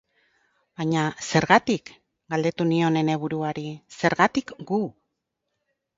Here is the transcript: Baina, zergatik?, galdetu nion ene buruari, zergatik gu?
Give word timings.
Baina, 0.79 1.01
zergatik?, 1.25 1.91
galdetu 2.35 2.67
nion 2.71 2.99
ene 3.03 3.19
buruari, 3.25 3.67
zergatik 3.99 4.55
gu? 4.73 4.85